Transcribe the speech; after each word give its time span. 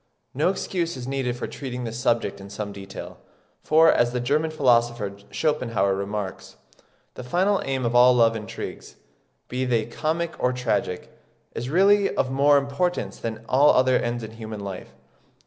No 0.33 0.49
excuse 0.49 0.97
is 0.97 1.07
needed 1.07 1.35
for 1.35 1.45
treating 1.45 1.83
this 1.83 1.99
subject 1.99 2.41
in 2.41 2.49
some 2.49 2.71
detail; 2.71 3.19
for, 3.63 3.91
as 3.93 4.13
the 4.13 4.19
German 4.19 4.49
philosopher 4.49 5.15
Schopenhauer 5.29 5.93
remarks, 5.93 6.57
"the 7.13 7.23
final 7.23 7.61
aim 7.65 7.85
of 7.85 7.93
all 7.93 8.15
love 8.15 8.35
intrigues, 8.35 8.95
be 9.47 9.63
they 9.63 9.85
comic 9.85 10.33
or 10.39 10.53
tragic, 10.53 11.11
is 11.53 11.69
really 11.69 12.09
of 12.15 12.31
more 12.31 12.57
importance 12.57 13.19
than 13.19 13.45
all 13.47 13.69
other 13.75 13.95
ends 13.97 14.23
in 14.23 14.31
human 14.31 14.61
life. 14.61 14.95